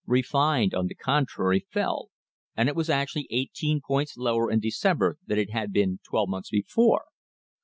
Refined, 0.07 0.73
on 0.73 0.87
the 0.87 0.95
con 0.95 1.27
trary, 1.27 1.67
fell, 1.69 2.09
and 2.57 2.67
it 2.67 2.75
was 2.75 2.89
actually 2.89 3.27
eighteen 3.29 3.81
points 3.87 4.17
lower 4.17 4.49
in 4.49 4.59
Decem 4.59 4.97
ber 4.97 5.17
than 5.27 5.37
it 5.37 5.51
had 5.51 5.71
been 5.71 5.99
twelve 6.03 6.27
months 6.27 6.49
before. 6.49 7.03